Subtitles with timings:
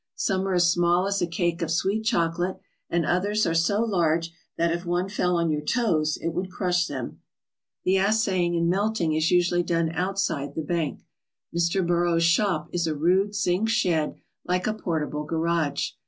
[0.15, 2.57] Some are as small as a cake of sweet chocolate
[2.89, 6.87] and others are so large that if one fell on your toes it would crush
[6.87, 7.21] them.
[7.83, 11.01] The assaying and melting is usually done outside the bank.
[11.55, 11.85] Mr.
[11.85, 15.91] Beraud's shop is a rude zinc shed like a portable garage.